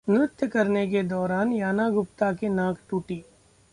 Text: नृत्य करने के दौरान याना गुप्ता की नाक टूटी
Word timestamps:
नृत्य 0.07 0.47
करने 0.47 0.85
के 0.87 1.03
दौरान 1.03 1.51
याना 1.53 1.89
गुप्ता 1.89 2.31
की 2.33 2.49
नाक 2.49 2.77
टूटी 2.89 3.23